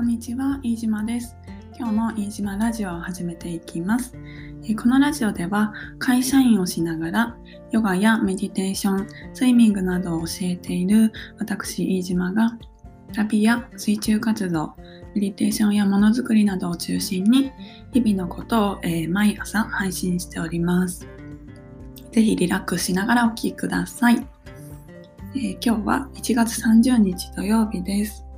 [0.00, 1.36] こんにちは、飯島です。
[1.78, 4.16] 今日も飯島ラジオを始めていきます。
[4.74, 7.36] このラジオでは会社員をしながら
[7.70, 12.56] ヨガやメディテーション、スイミングなどを教えている私飯島が
[13.12, 14.72] 旅や水中活動、
[15.14, 17.52] メディテーションやものづくりなどを中心に
[17.92, 21.06] 日々のことを、え毎朝配信しております。
[22.10, 24.26] ぜひリラックスしながらお聴きください。
[25.36, 28.29] え今日は1月30日土曜日です。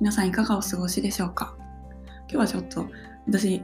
[0.00, 1.56] 皆さんいかがお過ごしでしょうか？
[2.28, 2.86] 今日はちょっと
[3.26, 3.62] 私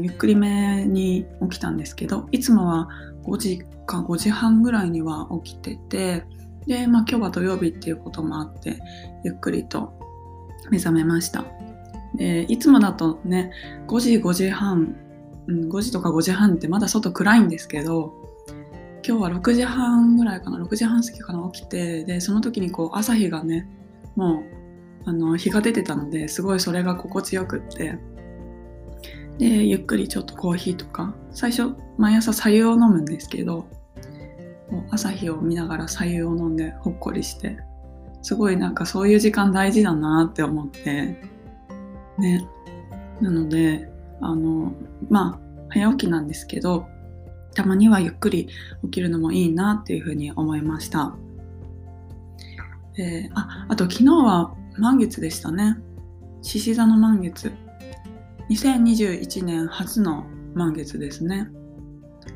[0.00, 2.88] ゆっくりめに起きたんですけどいつもは
[3.24, 6.24] 5時か5時半ぐらいには起きてて
[6.68, 8.78] で、まあ、今日は土曜日っていうこともあって
[9.24, 9.92] ゆっくりと
[10.70, 11.44] 目覚めました。
[12.14, 13.50] でいつもだとね
[13.88, 14.94] 5時5時半、
[15.48, 18.12] うん、5時とか5時半ってまだ外暗いんですけど
[19.04, 23.66] 今日は6時半ぐらいかな6時半過ぎかな起きてでその時にこう朝日がね
[24.14, 24.61] もう
[25.04, 27.98] あの日が出てたのですごいそれが心地よくって。
[29.38, 33.66] でゆっくりちょっとコーヒーとか最初毎朝白湯を飲むんですけど
[34.90, 37.58] 朝日を見ながら白湯を飲んでほっこりして
[38.22, 41.16] すごいなんかそういう時間大事だなって思って。
[42.18, 42.46] ね。
[43.20, 43.90] なので
[44.20, 44.72] あの
[45.08, 45.40] まあ
[45.70, 46.86] 早起きなんですけど
[47.54, 48.48] たまにはゆっくり
[48.84, 51.14] 起きるのもいいなっていうふうに思いました。
[52.98, 55.78] えーああと昨日は満月でしたね。
[56.42, 57.52] 獅子座の満月。
[58.50, 61.48] 2021年初の満月ですね。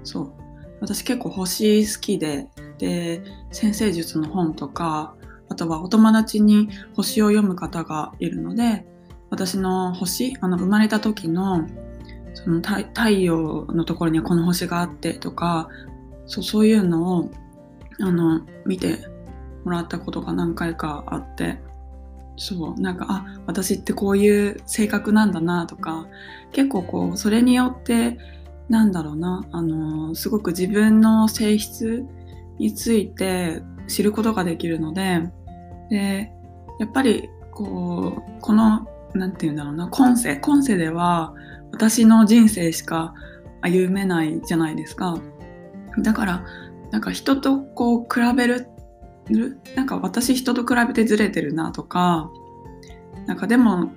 [0.04, 0.32] そう。
[0.80, 2.48] 私結構星好きで、
[2.78, 5.14] で、先生術の本とか、
[5.48, 8.86] あとはお友達に星を読む方がいるので、
[9.30, 11.66] 私の星、あの生まれた時の
[12.34, 15.68] その太陽のところにこの星があってとか、
[16.26, 17.30] そうそういうのを
[18.00, 18.98] あの見て
[19.64, 21.58] もらったことが何回かあって
[22.36, 26.06] そうなんかあ私ってこういう性格なんだなとか
[26.52, 28.18] 結構こうそれによって
[28.68, 32.04] なんだろうなあのすごく自分の性質
[32.58, 35.22] について知ることができるので
[35.90, 36.32] で
[36.78, 41.34] やっぱりこうこのなんて言うんだろうな今世今世では
[41.72, 43.14] 私の人生しか
[43.62, 45.18] 歩めないじゃないですか。
[45.98, 46.44] だから
[46.90, 48.68] なんか人とこう比べる
[49.74, 52.30] なんか私人と比べてずれてるなとか
[53.26, 53.90] なんかでも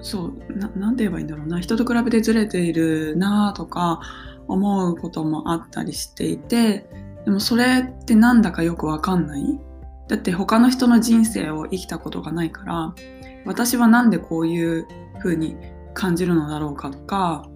[0.00, 4.00] そうななんて言えばいいんだろうな人と比べてずれているなとか
[4.48, 6.88] 思うこともあったりしていて
[7.24, 9.60] でもそれってなんだかよくわかんない。
[10.08, 12.94] だって他の人の人生を生きたことがないから
[13.46, 14.86] 私はなんでこういう
[15.20, 15.56] 風に
[15.94, 17.48] 感じるのだろうかとか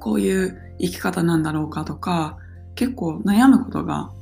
[0.00, 2.36] こういう生き方なんだろうかとか
[2.74, 4.12] 結構悩むことが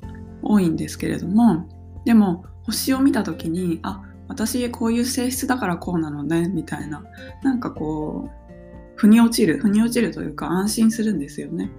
[0.43, 1.67] 多いんですけれども
[2.07, 7.05] でも星を見た時にあ私こういう性質だからこうなのねみたいな。
[7.43, 8.47] なんかこう
[8.95, 11.71] 腑に落ちる腑に落ちるというか安心するんですよね。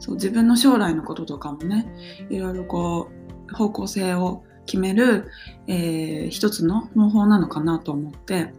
[0.00, 1.86] そう自分の将来のこととかもね
[2.30, 3.10] いろいろこ
[3.50, 5.30] う方向性を決める、
[5.68, 8.52] えー一つの方法なのかなと思って。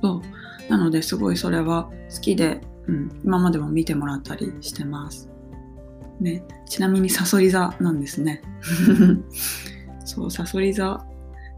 [0.00, 0.22] そ
[0.68, 0.70] う。
[0.70, 5.28] なのですごいそれは好きで、うん、今までも見てもらったりしてます。
[6.20, 8.42] ね、ちなみにサソリ座なんですね。
[10.08, 11.04] そう、サソリ座。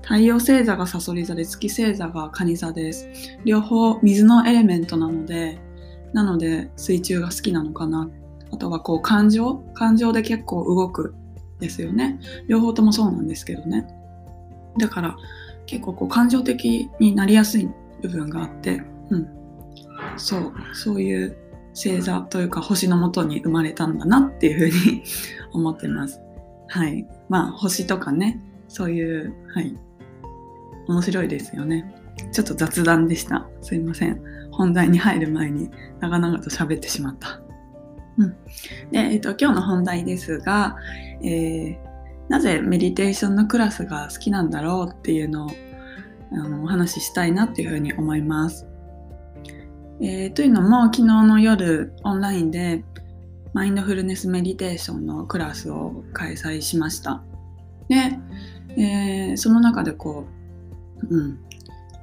[0.03, 3.09] 太陽星座がサソリ座で月星座が蟹座です。
[3.45, 5.61] 両方水のエレメントなので、
[6.13, 8.11] なので水中が好きなのかな。
[8.53, 11.15] あとはこう感情感情で結構動く
[11.61, 12.19] ですよね。
[12.49, 13.87] 両方ともそうなんですけどね。
[14.81, 15.17] だから
[15.67, 17.69] 結構こう感情的になりやすい
[18.03, 19.29] 部分があって、うん。
[20.17, 21.37] そう、そういう
[21.69, 25.03] 星座というか星のもとに生まれたんだなっていうふうに
[25.55, 26.21] 思ってます。
[26.67, 27.07] はい。
[27.31, 29.75] まあ星とかね、そういう、はい。
[30.89, 31.95] 面白いですよね。
[32.33, 33.49] ちょっと雑談でした。
[33.63, 34.21] すいません。
[34.51, 35.71] 本題に入る前に
[36.01, 37.41] 長々と喋ってしまった。
[38.19, 38.31] うん。
[38.91, 40.77] で、えっと、今日の本題ですが、
[41.23, 41.91] えー
[42.31, 45.51] なぜメディテーションのクラスが好きなんだろうっていうのを
[46.33, 48.69] あのお話ししたいなっていうふうに思います。
[50.01, 52.85] えーというのも昨日の夜オンラインで
[53.53, 57.23] マインドフルネスメディテーションのクラスを開催しました。
[57.89, 57.97] で、
[58.77, 60.27] えーその中でこ
[61.11, 61.39] う、うん、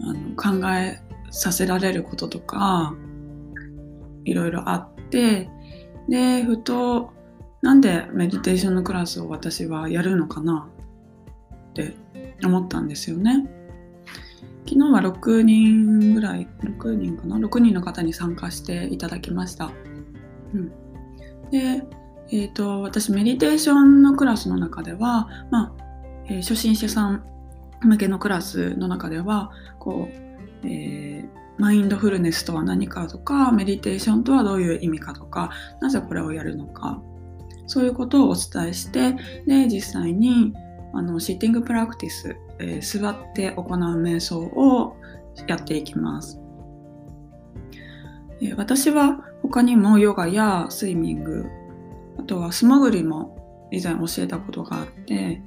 [0.02, 1.02] あの考え
[1.32, 2.94] させられることとか
[4.26, 5.50] いろいろあって
[6.10, 7.12] でふと
[7.62, 10.70] なんでメディテーションのクラスを私はやるのかな
[11.72, 11.96] って
[12.44, 13.48] 思ったんですよね。
[14.66, 19.72] 昨日は6人ぐらい6人かな？6人の方に参加していただきました。
[20.54, 20.72] うん、
[21.52, 21.84] で、
[22.30, 25.84] えー、と私メディテーションのクラスの中では、まあ
[26.26, 27.24] えー初心者さん
[27.82, 35.50] 向けのクラスの中ではこう、えーマインドフルネスとは何かとかメディテーションとはどういう意味かとか
[35.82, 37.02] なぜこれをやるのか
[37.66, 39.14] そういうことをお伝えして
[39.46, 40.54] で実際に
[40.94, 43.68] あのシッティングプラクティス、えー、座って行う
[44.02, 44.96] 瞑想を
[45.48, 46.40] やっていきます、
[48.56, 51.46] 私は他にもヨガやスイミング
[52.20, 55.42] あとは素潜りも以前教えたことがあって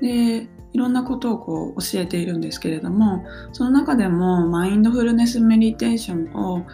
[0.00, 6.66] でいろんなことをこう教えているんですけれどもその中でもマインドフルネスメディテーションを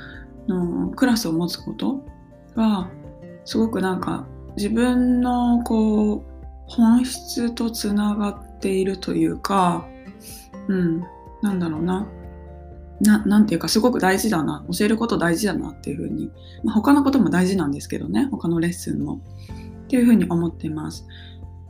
[0.49, 2.05] のクラスを持つこと
[2.55, 2.88] は
[3.44, 4.26] すごくなんか
[4.56, 6.25] 自分のこう
[6.67, 9.87] 本質とつながっているというか
[10.69, 11.00] うん
[11.43, 12.09] なんだろうな。
[13.01, 16.31] ななんていうかすごく大事だな教えること大事だなっていうふうに、
[16.65, 19.21] まあ、他のことも大事なんですけどね他のレッスンも。
[19.87, 21.07] っていうふうに思ってます。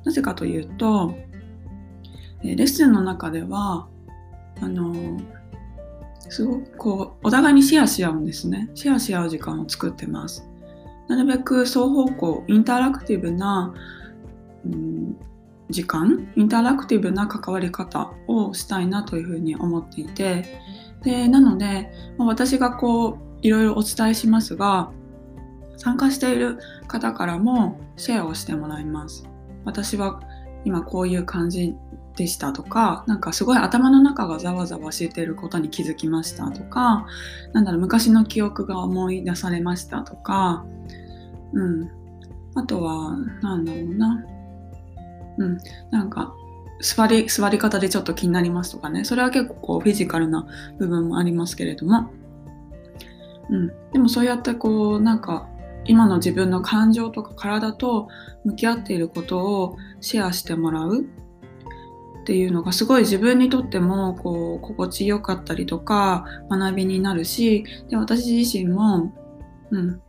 [0.05, 1.15] なぜかというと
[2.43, 3.89] レッスンの中では
[4.61, 5.21] あの
[6.29, 8.71] すごくこうお互いにシェアし合うんですね。
[8.75, 10.49] シェアし合う時間を作ってます。
[11.09, 13.75] なるべく双方向インタラクティブな、
[14.65, 15.17] うん、
[15.71, 20.61] 時間インタラクティブな関わり方をしたいなというふうに思っていて
[21.07, 21.89] でなので、
[22.19, 24.91] ま、私がこういろいろお伝えしますが
[25.77, 26.59] 参加している
[26.89, 29.25] 方からもシェアをしてもらいます。
[29.65, 30.21] 私は
[30.65, 31.77] 今こういう感じ
[32.17, 37.07] でしたとかなんかすごい頭の中がざわざわしていることに気づきましたとか
[37.53, 40.65] なんだろう昔の記憶が思い出されましたとか
[41.53, 41.91] うん。
[42.57, 44.25] あとはなんだろうな。
[45.39, 45.59] うん。
[45.91, 46.35] なんか
[46.81, 49.05] 座り座り方でちょっと気になりますとかね。
[49.05, 50.47] それは結構こうフィジカルな
[50.79, 52.11] 部分もありますけれども、
[53.51, 55.49] うん、でもそうやってこうなんか
[55.87, 58.09] 今の自分の感情とか体と
[58.45, 61.07] 向き合っていることをシェアしてもらう。
[62.23, 67.65] っていうのがすごい自分にとってもこう心地よかったりとか学びになるし。
[67.89, 69.13] で私自身も、
[69.71, 70.01] うん、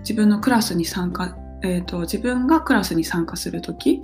[0.00, 4.02] 自分のクラスに参加、えーと、自分がクラスに参加する時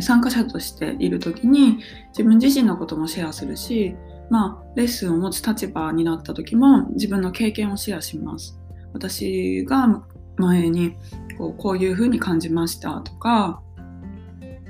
[0.00, 1.78] 参加者としている時に
[2.08, 3.94] 自分自身のこともシェアするし
[4.30, 8.58] まあレッスンを持つ立場になった時も自分の経験をシェアします。
[8.92, 10.02] 私が
[10.36, 10.96] 前に
[11.38, 13.62] こうこういうふうに感じましたとか、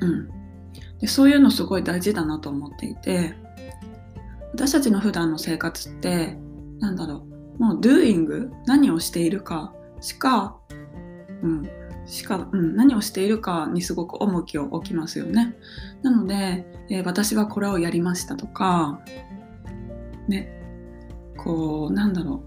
[0.00, 0.28] うん、
[0.98, 3.34] でそういうのすごい大事だなと思っていて
[4.52, 6.36] 私たちの普段の生活って
[6.80, 7.26] なんだろ
[7.58, 10.56] うもう doing 何をしているかしか、
[11.42, 11.68] うん、
[12.06, 15.56] しか、うん、何をしているかにすごく重きを置きますよね。
[16.02, 19.00] なので、えー、私はこれをやりましたとか、
[20.28, 20.48] ね、
[21.36, 22.42] こう、なんだろ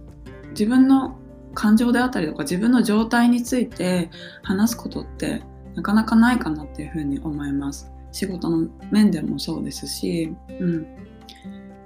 [0.45, 1.17] う、自分の
[1.53, 4.09] 感情であったりとか自分の状態について
[4.43, 5.41] 話すことって
[5.75, 7.91] なかなかないかなっていうふうに思います。
[8.11, 10.87] 仕事の面でもそうですし、うん、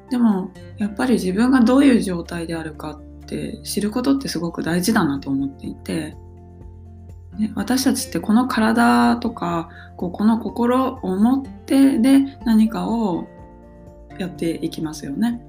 [0.10, 6.16] でもやっぱり自分がどういう状態であるかって知ることってすごく大事だなと思っていて、
[7.38, 13.28] ね、私たちってこの体とかこうこの心を持ってで何かを
[14.20, 15.42] やっていきますよね。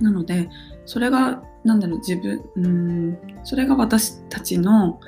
[0.00, 0.48] なので
[0.86, 5.00] それがなんだろう自分うんそれが私たちの、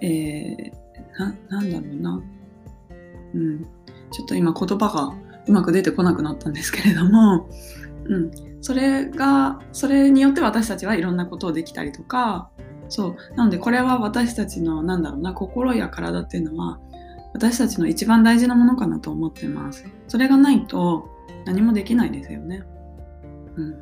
[0.00, 2.22] えー、なんだろうな、
[3.34, 3.64] うん、
[4.10, 5.14] ちょっと今言葉が
[5.46, 7.48] うまく出てこなくなったんですけれども、
[8.04, 12.50] うん、それがそれによって私たちはいろんなことをできたりとか
[12.88, 13.16] そう。
[13.36, 16.78] なのでこれは私たちのなんだろうな心や体っていうのは
[17.34, 19.84] 私たちの一番大事なものかなと思ってます。
[20.08, 21.08] それがないと
[21.44, 22.64] 何もできないですよね。
[23.56, 23.76] うん。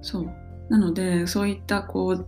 [0.00, 0.30] そう。
[0.68, 2.26] なのでそういったこう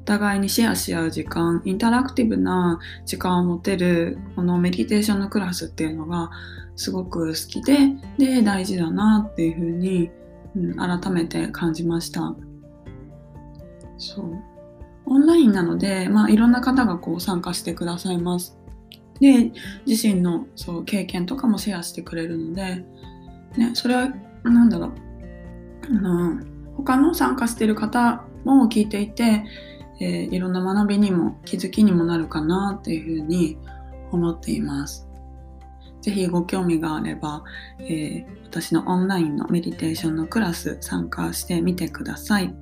[0.00, 6.30] お互いにシェアし合う時間インタラクティブな時間を持てるこのメディテーションのクラスっていうのが
[6.76, 7.76] すごく好きで
[8.16, 10.10] で大事だなっていうふうに、
[10.54, 12.36] うん、改めて感じました。
[13.98, 14.55] そう。
[15.06, 18.58] オンラインなので、まあ、いろんな方がこう参加してくださいます
[19.20, 19.52] で
[19.86, 22.84] 自身のそう経験とかもシェアしてくれるので、
[23.56, 24.12] ね、それは
[24.44, 24.92] 何だろう
[25.86, 26.40] あの
[26.76, 29.44] 他の参加してる方も聞いていて
[29.98, 33.58] えー、いろんな学びにも気づきにもなるかなっていうふうに
[34.12, 35.08] 思っています。
[36.02, 37.42] ぜひご興味があれば、
[37.80, 42.54] えー、私のオンラインのメディテーションのクラス参加してみてください。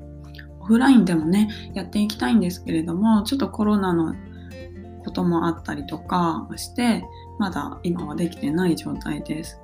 [0.64, 4.14] オフラインでもね、やっていきたいんですけれども、ちょっとコロナの
[5.04, 7.04] こともあったりとかして、
[7.38, 9.60] まだ今はできてない状態です。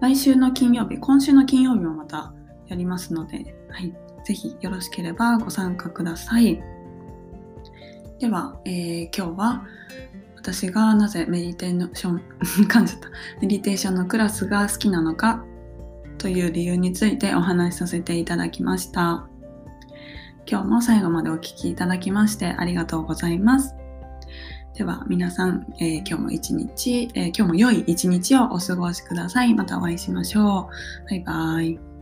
[0.00, 2.32] 来週の金曜日、今週の金曜日もまた
[2.68, 3.92] やりますので、はい、
[4.24, 6.62] ぜひよろしければご参加ください。
[8.20, 9.64] では、えー、今日は
[10.36, 12.22] 私がなぜメディテーション
[12.68, 13.08] 噛んじゃった
[13.40, 15.44] メディテーションのクラスが好きなのか
[16.18, 19.28] という理由についてお話しさせていただきました。
[20.46, 23.74] 今日も最後までお聴きいただきましてありがとうございます。
[24.74, 29.54] では皆さん、えー、今日も一日、えー、今日も良い一日をお過ごしください。
[29.54, 30.68] またお会いしましょ
[31.06, 31.10] う。
[31.10, 31.93] バイバイ。